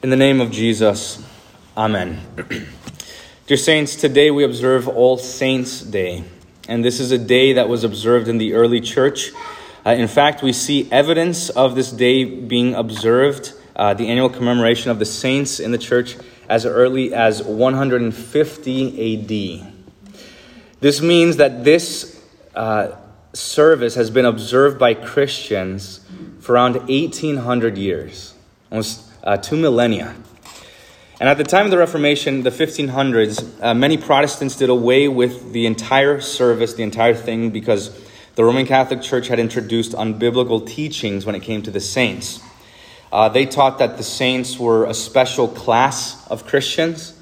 [0.00, 1.20] In the name of Jesus,
[1.76, 2.20] Amen.
[3.48, 6.22] Dear Saints, today we observe All Saints' Day,
[6.68, 9.32] and this is a day that was observed in the early church.
[9.84, 14.92] Uh, in fact, we see evidence of this day being observed, uh, the annual commemoration
[14.92, 16.16] of the saints in the church,
[16.48, 19.72] as early as 150 AD.
[20.78, 22.22] This means that this
[22.54, 22.92] uh,
[23.32, 26.06] service has been observed by Christians
[26.38, 28.34] for around 1800 years,
[28.70, 30.16] almost uh, two millennia.
[31.20, 35.52] And at the time of the Reformation, the 1500s, uh, many Protestants did away with
[35.52, 37.90] the entire service, the entire thing, because
[38.36, 42.40] the Roman Catholic Church had introduced unbiblical teachings when it came to the saints.
[43.12, 47.20] Uh, they taught that the saints were a special class of Christians,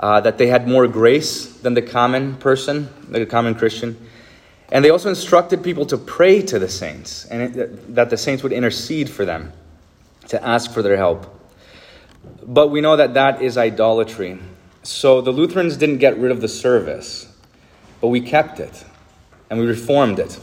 [0.00, 3.96] uh, that they had more grace than the common person, the common Christian.
[4.72, 8.42] And they also instructed people to pray to the saints, and it, that the saints
[8.42, 9.52] would intercede for them,
[10.28, 11.30] to ask for their help.
[12.46, 14.38] But we know that that is idolatry.
[14.82, 17.32] So the Lutherans didn't get rid of the service,
[18.00, 18.84] but we kept it
[19.48, 20.38] and we reformed it.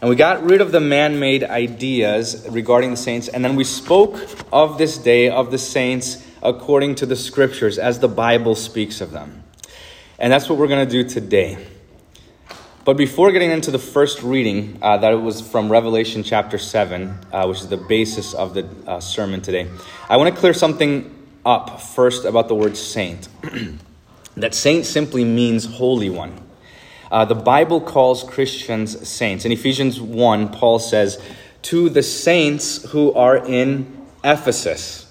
[0.00, 3.64] And we got rid of the man made ideas regarding the saints, and then we
[3.64, 4.20] spoke
[4.52, 9.12] of this day, of the saints, according to the scriptures, as the Bible speaks of
[9.12, 9.44] them.
[10.18, 11.56] And that's what we're going to do today.
[12.84, 17.46] But before getting into the first reading, uh, that was from Revelation chapter 7, uh,
[17.46, 19.70] which is the basis of the uh, sermon today,
[20.10, 23.28] I want to clear something up first about the word saint.
[24.36, 26.40] that saint simply means holy one.
[27.10, 29.44] Uh, the Bible calls Christians saints.
[29.44, 31.22] In Ephesians 1, Paul says,
[31.62, 35.02] To the saints who are in Ephesus.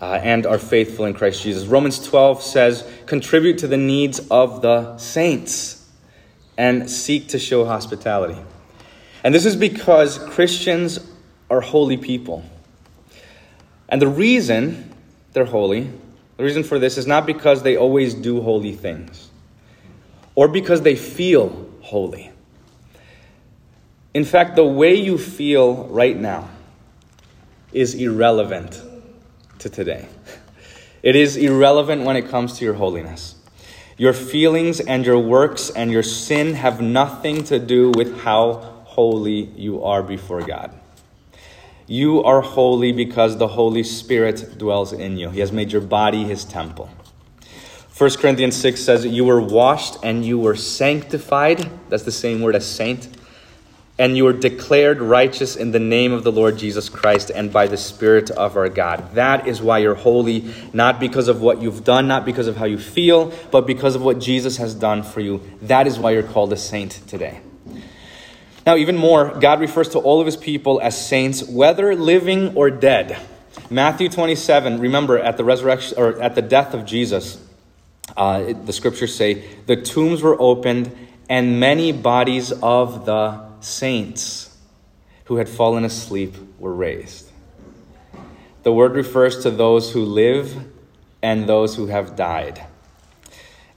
[0.00, 1.66] Uh, and are faithful in Christ Jesus.
[1.66, 5.84] Romans 12 says, contribute to the needs of the saints
[6.56, 8.38] and seek to show hospitality.
[9.24, 11.00] And this is because Christians
[11.50, 12.44] are holy people.
[13.88, 14.94] And the reason
[15.32, 15.90] they're holy.
[16.36, 19.28] The reason for this is not because they always do holy things
[20.34, 22.30] or because they feel holy.
[24.14, 26.48] In fact, the way you feel right now
[27.72, 28.80] is irrelevant
[29.58, 30.08] to today.
[31.02, 33.34] It is irrelevant when it comes to your holiness.
[33.96, 39.42] Your feelings and your works and your sin have nothing to do with how holy
[39.56, 40.72] you are before God.
[41.90, 45.30] You are holy because the Holy Spirit dwells in you.
[45.30, 46.90] He has made your body his temple.
[47.96, 51.66] 1 Corinthians 6 says, You were washed and you were sanctified.
[51.88, 53.08] That's the same word as saint.
[53.98, 57.66] And you were declared righteous in the name of the Lord Jesus Christ and by
[57.66, 59.14] the Spirit of our God.
[59.14, 62.66] That is why you're holy, not because of what you've done, not because of how
[62.66, 65.40] you feel, but because of what Jesus has done for you.
[65.62, 67.40] That is why you're called a saint today.
[68.68, 72.68] Now, even more, God refers to all of his people as saints, whether living or
[72.68, 73.18] dead.
[73.70, 77.42] Matthew 27, remember, at the resurrection or at the death of Jesus,
[78.14, 80.94] uh, the scriptures say, the tombs were opened
[81.30, 84.54] and many bodies of the saints
[85.24, 87.32] who had fallen asleep were raised.
[88.64, 90.54] The word refers to those who live
[91.22, 92.62] and those who have died.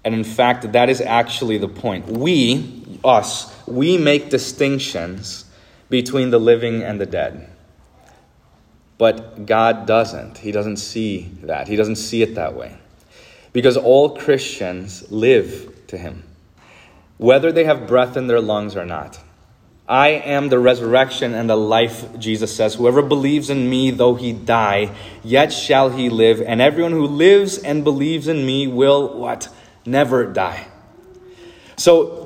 [0.04, 2.08] And in fact, that is actually the point.
[2.08, 5.46] We, us, we make distinctions
[5.90, 7.50] between the living and the dead.
[8.98, 10.38] But God doesn't.
[10.38, 11.68] He doesn't see that.
[11.68, 12.78] He doesn't see it that way.
[13.54, 16.24] Because all Christians live to Him,
[17.18, 19.20] whether they have breath in their lungs or not.
[19.92, 22.76] I am the resurrection and the life, Jesus says.
[22.76, 26.42] Whoever believes in me, though he die, yet shall he live.
[26.42, 29.50] And everyone who lives and believes in me will what?
[29.86, 30.68] Never die.
[31.76, 32.21] So,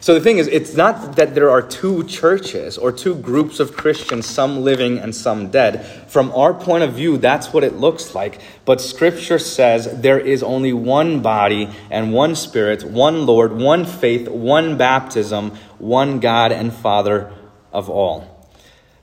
[0.00, 3.76] so the thing is, it's not that there are two churches or two groups of
[3.76, 5.84] Christians, some living and some dead.
[6.08, 8.40] From our point of view, that's what it looks like.
[8.64, 14.28] But Scripture says there is only one body and one Spirit, one Lord, one faith,
[14.28, 17.32] one baptism, one God and Father
[17.72, 18.48] of all.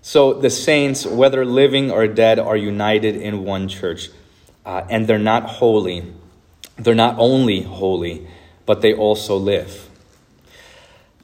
[0.02, 4.10] So the saints, whether living or dead, are united in one church.
[4.66, 6.14] Uh, and they're not holy.
[6.78, 8.28] They're not only holy,
[8.66, 9.90] but they also live.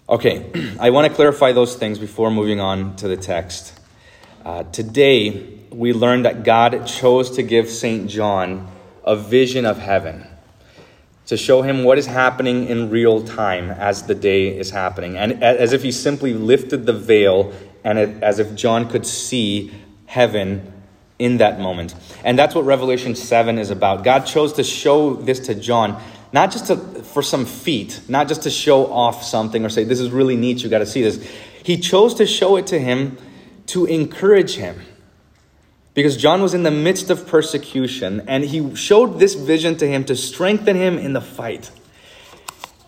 [0.09, 3.79] Okay, I want to clarify those things before moving on to the text.
[4.43, 8.09] Uh, today, we learned that God chose to give St.
[8.09, 8.67] John
[9.03, 10.25] a vision of heaven
[11.27, 15.43] to show him what is happening in real time as the day is happening, and
[15.43, 17.53] as if he simply lifted the veil
[17.83, 19.71] and as if John could see
[20.07, 20.73] heaven
[21.19, 21.93] in that moment.
[22.23, 24.03] And that's what Revelation 7 is about.
[24.03, 28.43] God chose to show this to John not just to, for some feat, not just
[28.43, 31.27] to show off something or say, this is really neat, you got to see this.
[31.63, 33.17] He chose to show it to him
[33.67, 34.81] to encourage him.
[35.93, 40.05] Because John was in the midst of persecution, and he showed this vision to him
[40.05, 41.71] to strengthen him in the fight.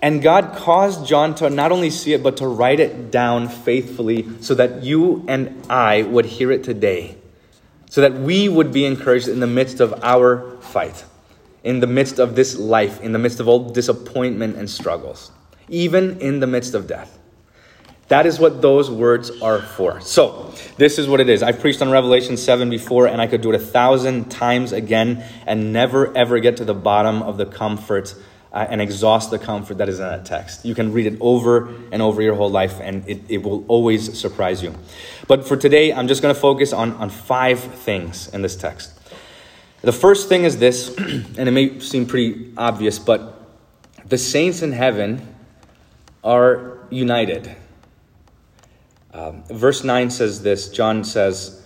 [0.01, 4.27] And God caused John to not only see it, but to write it down faithfully
[4.41, 7.17] so that you and I would hear it today.
[7.89, 11.03] So that we would be encouraged in the midst of our fight,
[11.63, 15.31] in the midst of this life, in the midst of all disappointment and struggles,
[15.69, 17.17] even in the midst of death.
[18.07, 20.01] That is what those words are for.
[20.01, 21.41] So, this is what it is.
[21.41, 25.23] I've preached on Revelation 7 before, and I could do it a thousand times again
[25.47, 28.13] and never ever get to the bottom of the comfort
[28.51, 30.65] uh, and exhaust the comfort that is in that text.
[30.65, 34.19] You can read it over and over your whole life, and it, it will always
[34.19, 34.75] surprise you.
[35.27, 38.99] But for today, I'm just going to focus on, on five things in this text.
[39.81, 43.39] The first thing is this, and it may seem pretty obvious, but
[44.05, 45.35] the saints in heaven
[46.23, 47.55] are united.
[49.13, 51.65] Um, verse 9 says this John says,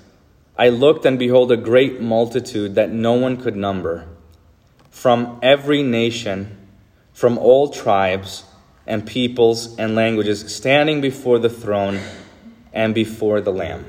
[0.58, 4.08] I looked and behold a great multitude that no one could number,
[4.90, 6.66] from every nation
[7.16, 8.44] from all tribes
[8.86, 11.98] and peoples and languages standing before the throne
[12.74, 13.86] and before the Lamb.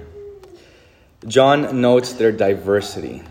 [1.26, 3.23] John notes their diversity.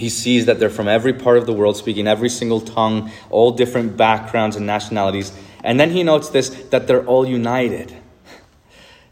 [0.00, 3.50] He sees that they're from every part of the world, speaking every single tongue, all
[3.50, 5.30] different backgrounds and nationalities.
[5.62, 7.94] And then he notes this that they're all united,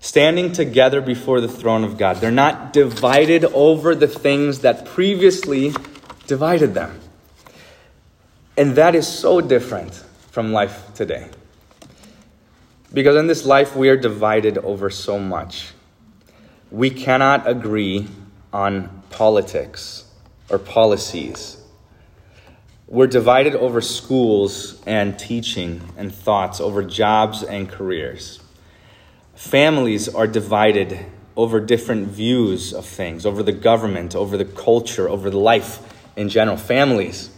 [0.00, 2.16] standing together before the throne of God.
[2.16, 5.74] They're not divided over the things that previously
[6.26, 6.98] divided them.
[8.56, 9.92] And that is so different
[10.30, 11.28] from life today.
[12.94, 15.72] Because in this life, we are divided over so much.
[16.70, 18.08] We cannot agree
[18.54, 20.07] on politics
[20.50, 21.56] or policies.
[22.86, 28.40] We're divided over schools and teaching and thoughts, over jobs and careers.
[29.34, 31.06] Families are divided
[31.36, 36.28] over different views of things, over the government, over the culture, over the life in
[36.28, 36.56] general.
[36.56, 37.30] Families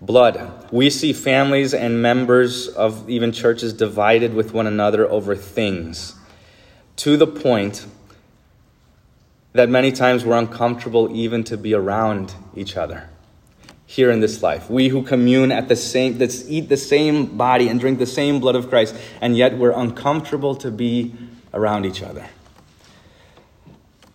[0.00, 0.68] blood.
[0.70, 6.16] We see families and members of even churches divided with one another over things
[6.96, 7.86] to the point
[9.54, 13.08] that many times we're uncomfortable even to be around each other
[13.86, 14.68] here in this life.
[14.68, 18.40] We who commune at the same, that eat the same body and drink the same
[18.40, 21.14] blood of Christ, and yet we're uncomfortable to be
[21.52, 22.26] around each other.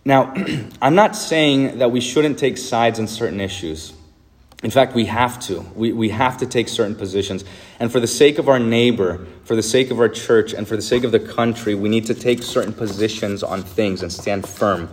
[0.04, 0.34] Now,
[0.82, 3.94] I'm not saying that we shouldn't take sides in certain issues.
[4.62, 5.60] In fact, we have to.
[5.74, 7.46] We, we have to take certain positions.
[7.78, 10.76] And for the sake of our neighbor, for the sake of our church, and for
[10.76, 14.46] the sake of the country, we need to take certain positions on things and stand
[14.46, 14.90] firm.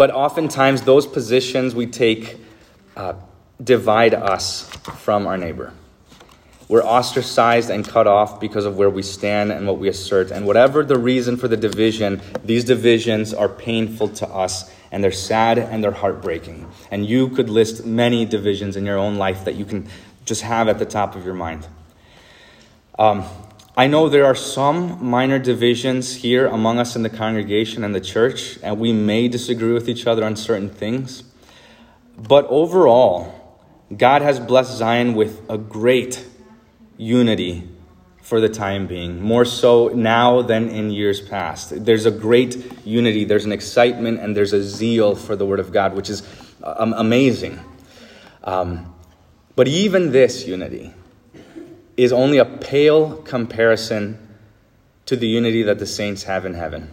[0.00, 2.38] But oftentimes, those positions we take
[2.96, 3.12] uh,
[3.62, 4.62] divide us
[4.96, 5.74] from our neighbor.
[6.68, 10.30] We're ostracized and cut off because of where we stand and what we assert.
[10.30, 15.12] And whatever the reason for the division, these divisions are painful to us and they're
[15.12, 16.66] sad and they're heartbreaking.
[16.90, 19.86] And you could list many divisions in your own life that you can
[20.24, 21.68] just have at the top of your mind.
[22.98, 23.26] Um,
[23.80, 28.00] I know there are some minor divisions here among us in the congregation and the
[28.02, 31.22] church, and we may disagree with each other on certain things.
[32.14, 33.58] But overall,
[33.96, 36.26] God has blessed Zion with a great
[36.98, 37.70] unity
[38.20, 41.82] for the time being, more so now than in years past.
[41.82, 45.72] There's a great unity, there's an excitement, and there's a zeal for the Word of
[45.72, 46.22] God, which is
[46.62, 47.58] um, amazing.
[48.44, 48.94] Um,
[49.56, 50.92] but even this unity
[51.96, 54.18] is only a pale comparison
[55.06, 56.90] to the unity that the saints have in heaven.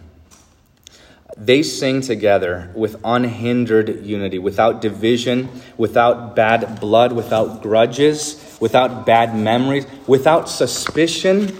[1.36, 9.36] They sing together with unhindered unity, without division, without bad blood, without grudges without bad
[9.36, 11.56] memories, without suspicion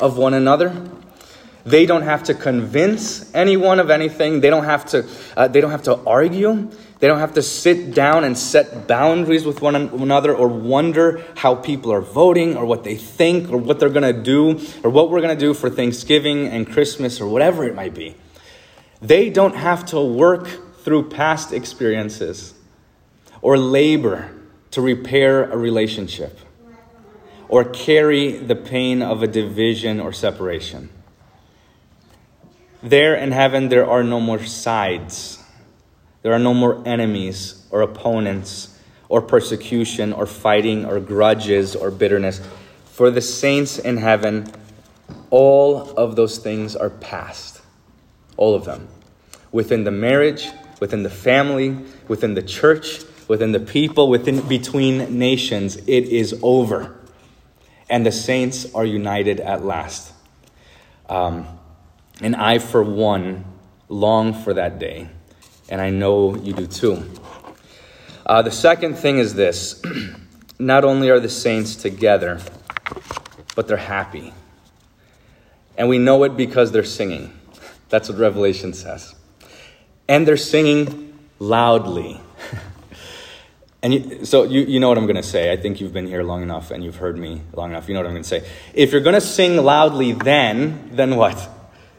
[0.00, 0.74] of one another.
[1.64, 4.40] They don't have to convince anyone of anything.
[4.40, 6.70] They don't have to, uh, they don't have to argue.
[7.00, 11.54] They don't have to sit down and set boundaries with one another or wonder how
[11.54, 15.08] people are voting or what they think or what they're going to do or what
[15.10, 18.16] we're going to do for Thanksgiving and Christmas or whatever it might be.
[19.00, 20.48] They don't have to work
[20.82, 22.54] through past experiences
[23.42, 24.34] or labor
[24.72, 26.38] to repair a relationship
[27.48, 30.90] or carry the pain of a division or separation.
[32.82, 35.37] There in heaven, there are no more sides.
[36.28, 42.46] There are no more enemies or opponents or persecution or fighting or grudges or bitterness.
[42.84, 44.52] For the saints in heaven,
[45.30, 47.62] all of those things are past.
[48.36, 48.88] All of them.
[49.52, 55.76] Within the marriage, within the family, within the church, within the people, within between nations,
[55.76, 56.94] it is over.
[57.88, 60.12] And the saints are united at last.
[61.08, 61.46] Um,
[62.20, 63.46] and I, for one,
[63.88, 65.08] long for that day.
[65.68, 67.04] And I know you do too.
[68.24, 69.82] Uh, the second thing is this
[70.58, 72.40] not only are the saints together,
[73.54, 74.32] but they're happy.
[75.76, 77.32] And we know it because they're singing.
[77.88, 79.14] That's what Revelation says.
[80.08, 82.20] And they're singing loudly.
[83.82, 85.52] and you, so you, you know what I'm going to say.
[85.52, 87.88] I think you've been here long enough and you've heard me long enough.
[87.88, 88.48] You know what I'm going to say.
[88.74, 91.48] If you're going to sing loudly then, then what?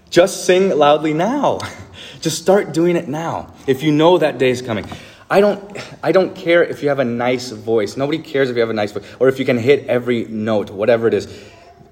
[0.10, 1.60] Just sing loudly now.
[2.22, 3.54] Just start doing it now.
[3.68, 4.86] If you know that day is coming.
[5.30, 7.96] I don't, I don't care if you have a nice voice.
[7.96, 10.72] Nobody cares if you have a nice voice or if you can hit every note,
[10.72, 11.28] whatever it is.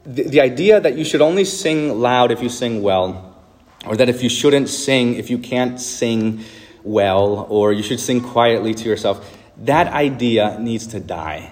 [0.03, 3.35] The, the idea that you should only sing loud if you sing well,
[3.85, 6.43] or that if you shouldn't sing if you can't sing
[6.83, 11.51] well, or you should sing quietly to yourself, that idea needs to die.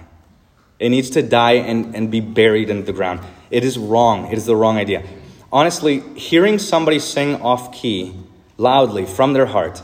[0.80, 3.22] It needs to die and, and be buried in the ground.
[3.52, 4.32] It is wrong.
[4.32, 5.04] It is the wrong idea.
[5.52, 8.14] Honestly, hearing somebody sing off key
[8.58, 9.82] loudly from their heart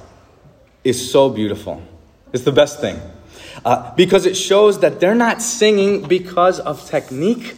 [0.83, 1.81] is so beautiful.
[2.33, 2.99] It's the best thing.
[3.63, 7.55] Uh, because it shows that they're not singing because of technique.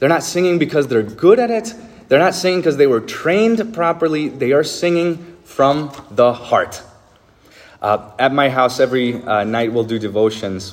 [0.00, 1.74] They're not singing because they're good at it.
[2.08, 4.28] They're not singing because they were trained properly.
[4.28, 6.82] They are singing from the heart.
[7.80, 10.72] Uh, at my house, every uh, night we'll do devotions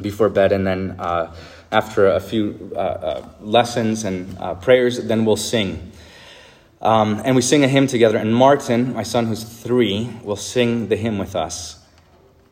[0.00, 1.34] before bed, and then uh,
[1.72, 5.92] after a few uh, uh, lessons and prayers, then we'll sing.
[6.86, 8.16] Um, and we sing a hymn together.
[8.16, 11.80] And Martin, my son who's three, will sing the hymn with us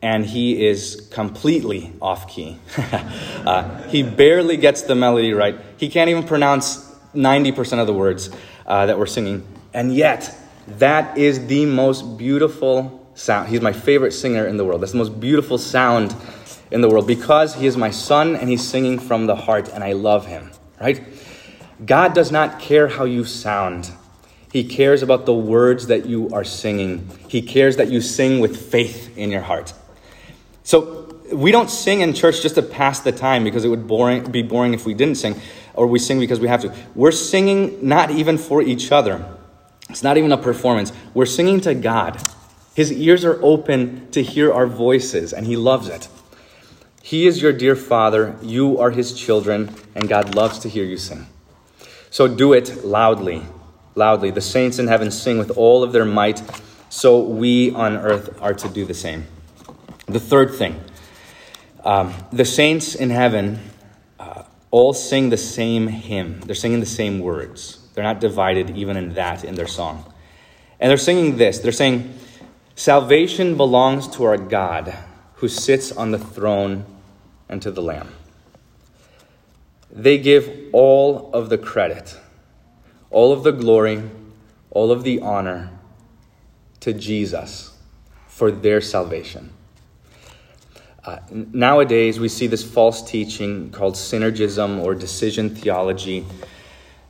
[0.01, 2.59] and he is completely off key.
[2.77, 5.59] uh, he barely gets the melody right.
[5.77, 6.77] He can't even pronounce
[7.15, 8.29] 90% of the words
[8.67, 9.47] uh, that we're singing.
[9.73, 10.37] And yet,
[10.77, 13.49] that is the most beautiful sound.
[13.49, 14.81] He's my favorite singer in the world.
[14.81, 16.15] That's the most beautiful sound
[16.69, 19.83] in the world because he is my son and he's singing from the heart, and
[19.83, 21.01] I love him, right?
[21.83, 23.89] God does not care how you sound.
[24.55, 27.09] He cares about the words that you are singing.
[27.27, 29.73] He cares that you sing with faith in your heart.
[30.63, 34.31] So we don't sing in church just to pass the time because it would boring,
[34.31, 35.41] be boring if we didn't sing,
[35.73, 36.73] or we sing because we have to.
[36.95, 39.25] We're singing not even for each other.
[39.89, 40.93] It's not even a performance.
[41.13, 42.25] We're singing to God.
[42.73, 46.07] His ears are open to hear our voices, and He loves it.
[47.03, 50.95] He is your dear Father, you are His children, and God loves to hear you
[50.95, 51.27] sing.
[52.09, 53.43] So do it loudly,
[53.95, 54.31] loudly.
[54.31, 56.41] The saints in heaven sing with all of their might,
[56.89, 59.25] so we on earth are to do the same.
[60.07, 60.79] The third thing
[61.83, 63.59] um, the saints in heaven
[64.19, 67.79] uh, all sing the same hymn, they're singing the same words.
[67.93, 70.11] They're not divided even in that in their song.
[70.79, 72.13] And they're singing this they're saying,
[72.75, 74.93] Salvation belongs to our God
[75.35, 76.85] who sits on the throne
[77.47, 78.09] and to the Lamb.
[79.91, 82.17] They give all of the credit,
[83.09, 84.03] all of the glory,
[84.71, 85.71] all of the honor
[86.81, 87.77] to Jesus
[88.27, 89.51] for their salvation.
[91.05, 96.25] Uh, nowadays, we see this false teaching called synergism or decision theology.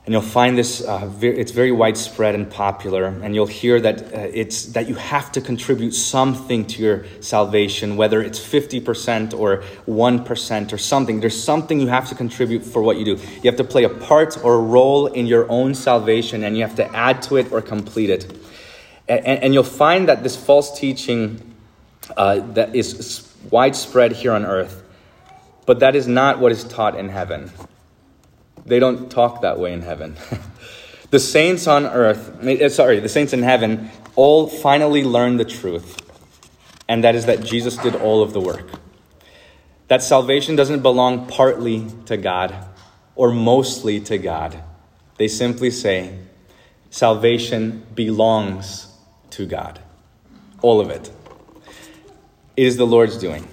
[0.06, 3.06] And you'll find this, uh, very, it's very widespread and popular.
[3.06, 7.96] And you'll hear that uh, it's that you have to contribute something to your salvation,
[7.96, 11.18] whether it's 50% or 1% or something.
[11.18, 13.22] There's something you have to contribute for what you do.
[13.42, 16.62] You have to play a part or a role in your own salvation, and you
[16.62, 18.32] have to add to it or complete it.
[19.08, 21.54] And, and you'll find that this false teaching
[22.16, 24.84] uh, that is widespread here on earth,
[25.66, 27.50] but that is not what is taught in heaven.
[28.66, 30.16] They don't talk that way in heaven.
[31.10, 36.02] the saints on earth, eh, sorry, the saints in heaven, all finally learn the truth,
[36.88, 38.68] and that is that Jesus did all of the work.
[39.88, 42.54] That salvation doesn't belong partly to God
[43.14, 44.60] or mostly to God.
[45.16, 46.18] They simply say,
[46.90, 48.92] salvation belongs
[49.30, 49.80] to God.
[50.60, 51.10] All of it.
[52.56, 53.46] It is the Lord's doing.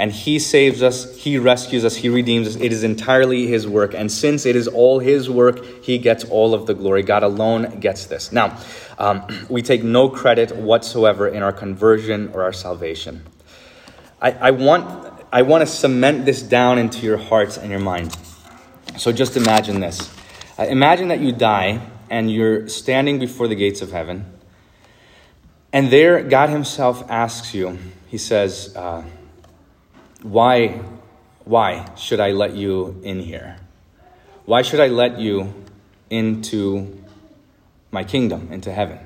[0.00, 2.56] And He saves us, He rescues us, He redeems us.
[2.56, 3.92] It is entirely His work.
[3.92, 7.02] And since it is all His work, He gets all of the glory.
[7.02, 8.32] God alone gets this.
[8.32, 8.58] Now,
[8.98, 13.26] um, we take no credit whatsoever in our conversion or our salvation.
[14.22, 18.16] I, I, want, I want to cement this down into your hearts and your mind.
[18.96, 20.10] So just imagine this.
[20.58, 24.24] Uh, imagine that you die and you're standing before the gates of heaven.
[25.74, 29.04] And there, God Himself asks you, he says, uh,
[30.22, 30.80] why,
[31.44, 33.56] why should I let you in here?
[34.44, 35.52] Why should I let you
[36.08, 37.02] into
[37.90, 38.98] my kingdom, into heaven?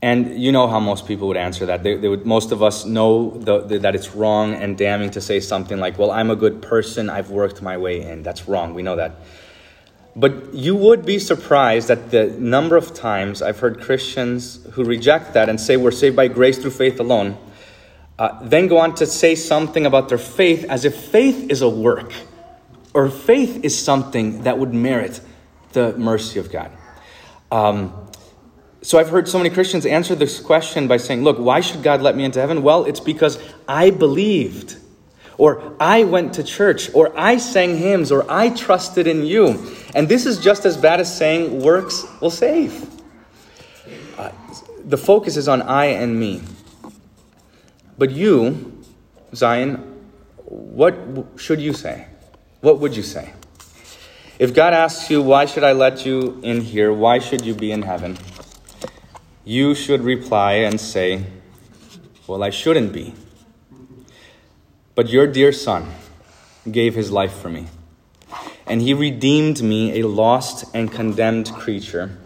[0.00, 1.82] And you know how most people would answer that.
[1.82, 5.20] They, they would, most of us know the, the, that it's wrong and damning to
[5.20, 8.22] say something like, Well, I'm a good person, I've worked my way in.
[8.22, 9.16] That's wrong, we know that.
[10.14, 15.34] But you would be surprised at the number of times I've heard Christians who reject
[15.34, 17.36] that and say we're saved by grace through faith alone
[18.18, 21.68] uh, then go on to say something about their faith as if faith is a
[21.68, 22.12] work
[22.92, 25.20] or faith is something that would merit
[25.72, 26.72] the mercy of God.
[27.52, 28.08] Um,
[28.82, 32.00] so I've heard so many Christians answer this question by saying, Look, why should God
[32.02, 32.62] let me into heaven?
[32.62, 34.76] Well, it's because I believed,
[35.36, 39.74] or I went to church, or I sang hymns, or I trusted in you.
[39.94, 42.88] And this is just as bad as saying works will save.
[44.16, 44.32] Uh,
[44.84, 46.42] the focus is on I and me.
[47.98, 48.80] But you,
[49.34, 49.76] Zion,
[50.46, 50.96] what
[51.36, 52.06] should you say?
[52.60, 53.32] What would you say?
[54.38, 56.92] If God asks you, Why should I let you in here?
[56.92, 58.16] Why should you be in heaven?
[59.44, 61.24] You should reply and say,
[62.28, 63.14] Well, I shouldn't be.
[64.94, 65.92] But your dear son
[66.70, 67.66] gave his life for me,
[68.66, 72.16] and he redeemed me, a lost and condemned creature.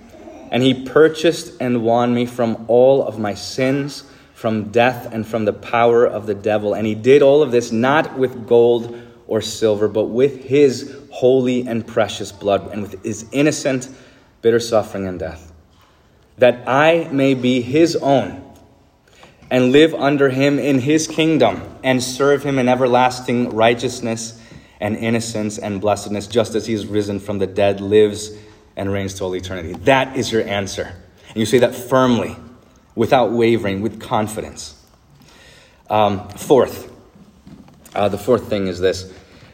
[0.50, 4.04] And he purchased and won me from all of my sins
[4.42, 6.74] from death and from the power of the devil.
[6.74, 11.64] And he did all of this not with gold or silver, but with his holy
[11.68, 13.88] and precious blood and with his innocent,
[14.40, 15.52] bitter suffering and death,
[16.38, 18.42] that I may be his own
[19.48, 24.42] and live under him in his kingdom and serve him in everlasting righteousness
[24.80, 28.36] and innocence and blessedness, just as he is risen from the dead, lives
[28.74, 29.74] and reigns to all eternity.
[29.84, 30.92] That is your answer.
[31.28, 32.36] And you say that firmly
[32.94, 34.78] without wavering, with confidence.
[35.88, 36.90] Um, fourth,
[37.94, 39.12] uh, the fourth thing is this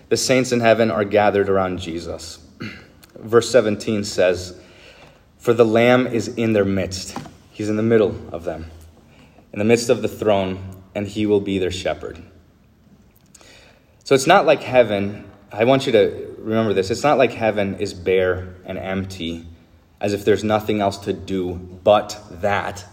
[0.09, 2.38] the saints in heaven are gathered around Jesus.
[3.18, 4.59] Verse 17 says,
[5.38, 7.16] For the Lamb is in their midst.
[7.50, 8.71] He's in the middle of them,
[9.52, 12.23] in the midst of the throne, and he will be their shepherd.
[14.04, 15.28] So it's not like heaven.
[15.52, 16.90] I want you to remember this.
[16.90, 19.47] It's not like heaven is bare and empty,
[20.00, 22.87] as if there's nothing else to do but that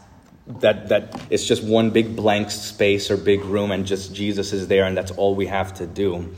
[0.47, 4.67] that that it's just one big blank space or big room and just Jesus is
[4.67, 6.33] there and that's all we have to do.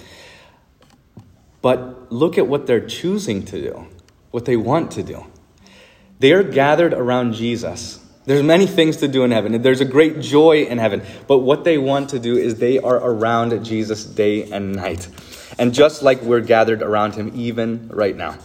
[1.62, 3.88] But look at what they're choosing to do,
[4.32, 5.26] what they want to do.
[6.20, 8.00] They are gathered around Jesus.
[8.26, 9.62] There's many things to do in heaven.
[9.62, 11.02] There's a great joy in heaven.
[11.28, 15.08] But what they want to do is they are around Jesus day and night.
[15.58, 18.38] And just like we're gathered around him even right now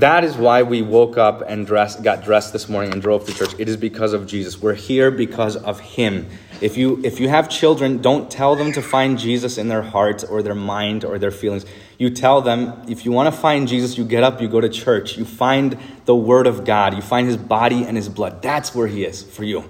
[0.00, 3.34] that is why we woke up and dressed, got dressed this morning and drove to
[3.34, 3.54] church.
[3.58, 4.60] It is because of Jesus.
[4.60, 6.28] We're here because of Him.
[6.60, 10.24] If you if you have children, don't tell them to find Jesus in their heart
[10.28, 11.66] or their mind or their feelings.
[11.98, 14.68] You tell them if you want to find Jesus, you get up, you go to
[14.68, 18.40] church, you find the Word of God, you find His body and His blood.
[18.40, 19.68] That's where He is for you.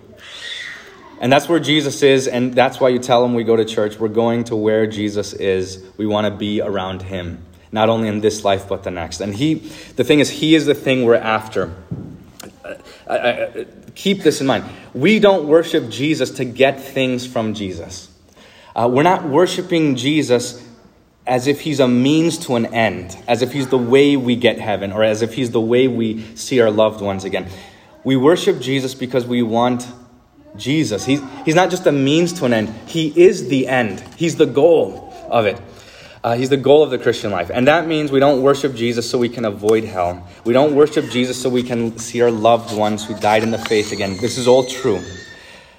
[1.21, 3.99] And that's where Jesus is, and that's why you tell them we go to church.
[3.99, 5.85] We're going to where Jesus is.
[5.97, 9.21] We want to be around Him not only in this life but the next.
[9.21, 9.55] And he,
[9.97, 11.75] the thing is, he is the thing we're after.
[13.09, 14.65] I, I, keep this in mind.
[14.95, 18.11] We don't worship Jesus to get things from Jesus.
[18.75, 20.65] Uh, we're not worshiping Jesus
[21.27, 24.59] as if he's a means to an end, as if he's the way we get
[24.59, 27.47] heaven, or as if he's the way we see our loved ones again.
[28.03, 29.87] We worship Jesus because we want
[30.57, 31.05] Jesus.
[31.05, 34.47] He's, he's not just a means to an end, he is the end, he's the
[34.47, 35.61] goal of it.
[36.29, 37.51] Uh, he's the goal of the Christian life.
[37.51, 40.29] And that means we don't worship Jesus so we can avoid hell.
[40.45, 43.57] We don't worship Jesus so we can see our loved ones who died in the
[43.57, 44.19] faith again.
[44.19, 45.03] This is all true.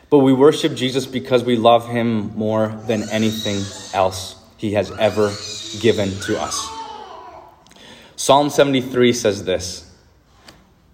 [0.10, 3.62] But we worship Jesus because we love him more than anything
[3.94, 5.32] else he has ever
[5.82, 6.68] given to us.
[8.16, 9.88] Psalm 73 says this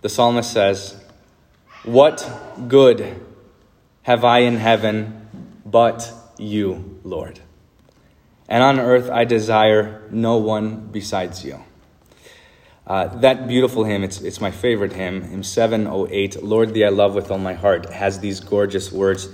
[0.02, 1.02] The psalmist says,
[1.86, 2.30] What
[2.68, 3.26] good
[4.02, 5.30] have I in heaven
[5.65, 7.39] but you, Lord?
[8.47, 11.60] And on earth I desire no one besides you.
[12.88, 17.15] Uh, that beautiful hymn, it's, it's my favorite hymn, hymn 708, Lord, thee I love
[17.15, 19.27] with all my heart, has these gorgeous words.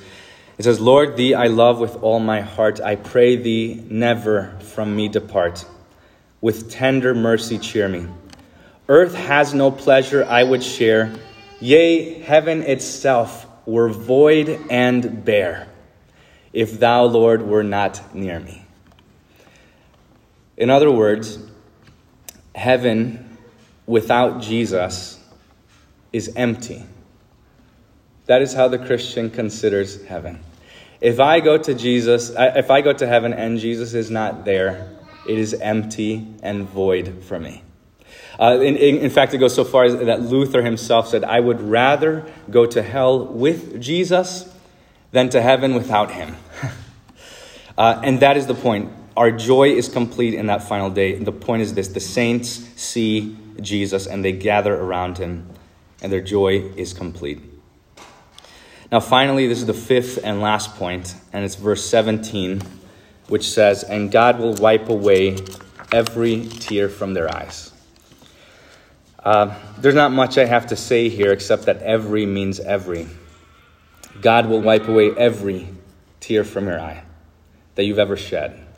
[0.58, 2.80] It says, Lord, thee I love with all my heart.
[2.80, 5.66] I pray thee, never from me depart.
[6.40, 8.08] With tender mercy cheer me.
[8.88, 11.14] Earth has no pleasure I would share.
[11.60, 15.68] Yea, heaven itself were void and bare,
[16.54, 18.66] if thou, Lord, were not near me.
[20.58, 21.40] In other words,
[22.54, 23.38] heaven
[23.86, 25.20] without Jesus
[26.14, 26.86] is empty.
[28.26, 30.40] That is how the Christian considers heaven.
[31.00, 34.90] If I go to Jesus, if I go to heaven and Jesus is not there,
[35.28, 37.64] it is empty and void for me.
[38.40, 42.26] Uh, in, in, fact, it goes so far that Luther himself said, I would rather
[42.50, 44.52] go to hell with Jesus
[45.12, 46.36] than to heaven without him.
[47.78, 51.14] uh, and that is the point our joy is complete in that final day.
[51.14, 55.48] The point is this the saints see Jesus and they gather around him,
[56.02, 57.40] and their joy is complete.
[58.92, 62.64] Now, finally, this is the fifth and last point, and it's verse 17,
[63.28, 65.38] which says, And God will wipe away
[65.94, 67.72] every tear from their eyes.
[69.20, 73.08] Uh, there's not much I have to say here except that every means every.
[74.20, 75.68] God will wipe away every
[76.20, 77.04] tear from your eye
[77.76, 78.70] that you've ever shed.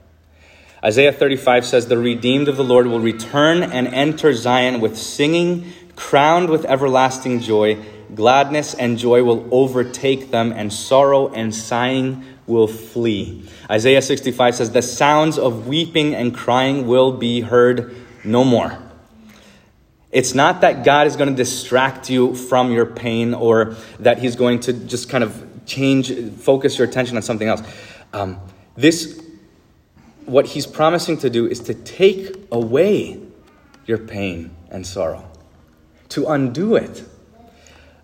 [0.83, 5.71] Isaiah 35 says, The redeemed of the Lord will return and enter Zion with singing,
[5.95, 7.81] crowned with everlasting joy.
[8.13, 13.49] Gladness and joy will overtake them, and sorrow and sighing will flee.
[13.71, 18.77] Isaiah 65 says, The sounds of weeping and crying will be heard no more.
[20.11, 24.35] It's not that God is going to distract you from your pain or that He's
[24.35, 27.63] going to just kind of change, focus your attention on something else.
[28.11, 28.39] Um,
[28.75, 29.23] this
[30.25, 33.19] what he's promising to do is to take away
[33.86, 35.29] your pain and sorrow,
[36.09, 37.03] to undo it.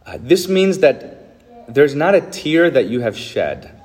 [0.06, 3.82] Uh, this means that there's not a tear that you have shed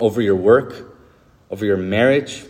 [0.00, 0.96] over your work,
[1.50, 2.44] over your marriage,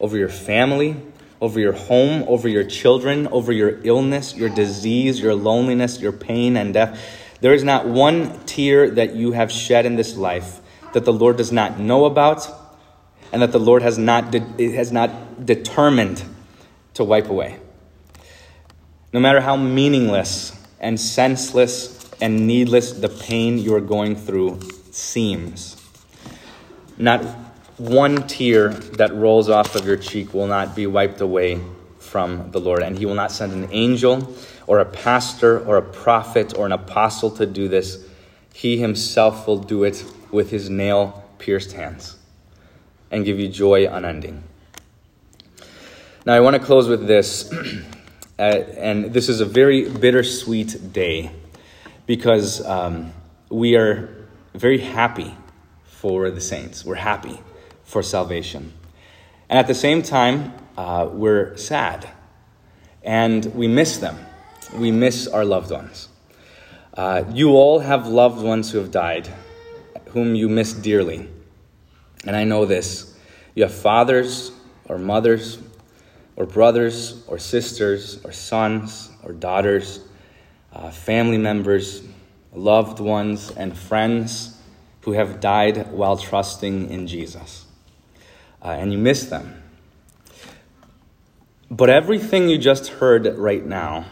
[0.00, 0.96] over your family,
[1.40, 6.56] over your home, over your children, over your illness, your disease, your loneliness, your pain
[6.56, 6.98] and death.
[7.40, 10.60] There is not one tear that you have shed in this life
[10.94, 12.63] that the Lord does not know about
[13.34, 16.22] and that the Lord has not, de- has not determined
[16.94, 17.58] to wipe away.
[19.12, 24.60] No matter how meaningless and senseless and needless the pain you are going through
[24.92, 25.74] seems,
[26.96, 27.24] not
[27.76, 31.60] one tear that rolls off of your cheek will not be wiped away
[31.98, 32.84] from the Lord.
[32.84, 34.32] And He will not send an angel
[34.68, 38.06] or a pastor or a prophet or an apostle to do this.
[38.52, 42.18] He Himself will do it with His nail pierced hands
[43.14, 44.42] and give you joy unending.
[46.26, 47.48] Now, I want to close with this,
[48.38, 51.30] uh, and this is a very bittersweet day
[52.06, 53.12] because um,
[53.50, 55.32] we are very happy
[55.84, 56.84] for the saints.
[56.84, 57.38] We're happy
[57.84, 58.72] for salvation.
[59.48, 62.08] And at the same time, uh, we're sad
[63.04, 64.18] and we miss them.
[64.74, 66.08] We miss our loved ones.
[66.94, 69.28] Uh, you all have loved ones who have died,
[70.08, 71.28] whom you miss dearly.
[72.26, 73.14] And I know this.
[73.54, 74.50] You have fathers
[74.88, 75.58] or mothers
[76.36, 80.00] or brothers or sisters or sons or daughters,
[80.72, 82.02] uh, family members,
[82.52, 84.58] loved ones, and friends
[85.02, 87.66] who have died while trusting in Jesus.
[88.62, 89.62] Uh, and you miss them.
[91.70, 94.06] But everything you just heard right now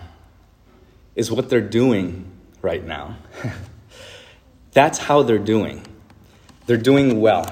[1.15, 3.17] is what they're doing right now.
[4.73, 5.87] That's how they're doing.
[6.67, 7.47] They're doing well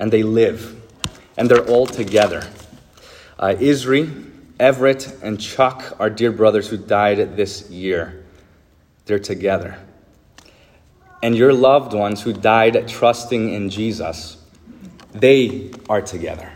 [0.00, 0.80] and they live,
[1.36, 2.42] and they're all together.
[3.38, 8.24] Uh, Isri, Everett, and Chuck are dear brothers who died this year.
[9.04, 9.78] They're together.
[11.22, 14.38] And your loved ones who died trusting in Jesus,
[15.12, 16.50] they are together.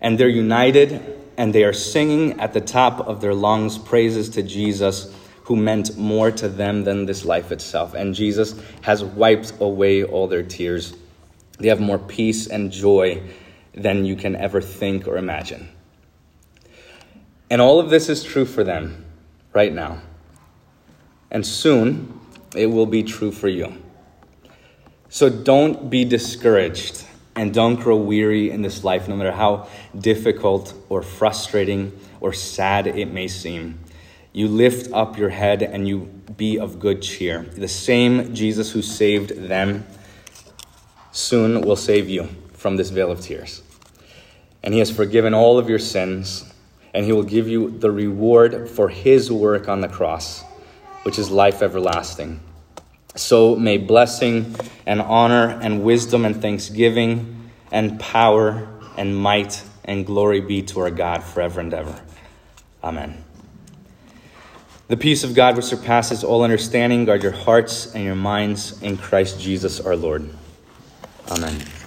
[0.00, 4.42] And they're united and they are singing at the top of their lungs praises to
[4.42, 5.12] Jesus,
[5.44, 7.94] who meant more to them than this life itself.
[7.94, 10.94] And Jesus has wiped away all their tears
[11.58, 13.22] they have more peace and joy
[13.74, 15.68] than you can ever think or imagine.
[17.50, 19.04] And all of this is true for them
[19.52, 20.00] right now.
[21.30, 22.20] And soon
[22.56, 23.74] it will be true for you.
[25.08, 27.04] So don't be discouraged
[27.36, 32.86] and don't grow weary in this life, no matter how difficult or frustrating or sad
[32.86, 33.78] it may seem.
[34.32, 37.42] You lift up your head and you be of good cheer.
[37.42, 39.86] The same Jesus who saved them
[41.14, 43.62] soon will save you from this vale of tears.
[44.62, 46.52] And he has forgiven all of your sins,
[46.92, 50.42] and he will give you the reward for his work on the cross,
[51.04, 52.40] which is life everlasting.
[53.14, 60.40] So may blessing and honor and wisdom and thanksgiving and power and might and glory
[60.40, 62.02] be to our God forever and ever.
[62.82, 63.22] Amen.
[64.88, 68.96] The peace of God, which surpasses all understanding, guard your hearts and your minds in
[68.96, 70.28] Christ Jesus our Lord.
[71.30, 71.83] Amen.